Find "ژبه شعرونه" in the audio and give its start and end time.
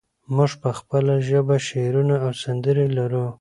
1.27-2.15